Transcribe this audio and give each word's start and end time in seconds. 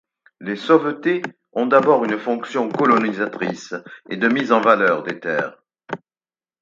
Les 0.39 0.55
sauvetés 0.55 1.21
ont 1.53 1.67
d'abord 1.67 2.03
une 2.05 2.17
fonction 2.17 2.69
colonisatrice 2.69 3.75
et 4.09 4.17
de 4.17 4.27
mise 4.27 4.51
en 4.51 4.59
valeur 4.59 5.03
des 5.03 5.19
terres. 5.19 5.61